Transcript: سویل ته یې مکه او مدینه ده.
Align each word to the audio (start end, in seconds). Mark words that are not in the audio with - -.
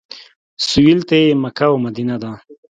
سویل 0.67 0.99
ته 1.07 1.15
یې 1.23 1.39
مکه 1.43 1.65
او 1.71 1.75
مدینه 1.85 2.15
ده. 2.21 2.31